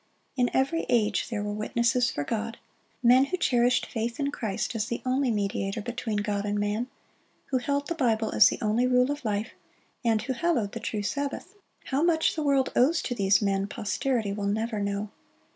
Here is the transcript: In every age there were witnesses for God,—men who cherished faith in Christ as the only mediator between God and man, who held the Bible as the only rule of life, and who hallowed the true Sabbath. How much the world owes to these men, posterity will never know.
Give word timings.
In 0.35 0.49
every 0.51 0.87
age 0.89 1.29
there 1.29 1.43
were 1.43 1.53
witnesses 1.53 2.09
for 2.09 2.23
God,—men 2.23 3.25
who 3.25 3.37
cherished 3.37 3.85
faith 3.85 4.19
in 4.19 4.31
Christ 4.31 4.73
as 4.73 4.87
the 4.87 4.99
only 5.05 5.29
mediator 5.29 5.79
between 5.79 6.15
God 6.17 6.43
and 6.43 6.59
man, 6.59 6.87
who 7.51 7.59
held 7.59 7.85
the 7.85 7.93
Bible 7.93 8.31
as 8.31 8.47
the 8.49 8.57
only 8.63 8.87
rule 8.87 9.11
of 9.11 9.23
life, 9.23 9.51
and 10.03 10.19
who 10.23 10.33
hallowed 10.33 10.71
the 10.71 10.79
true 10.79 11.03
Sabbath. 11.03 11.53
How 11.83 12.01
much 12.01 12.35
the 12.35 12.41
world 12.41 12.71
owes 12.75 13.03
to 13.03 13.13
these 13.13 13.43
men, 13.43 13.67
posterity 13.67 14.33
will 14.33 14.47
never 14.47 14.79
know. 14.79 15.11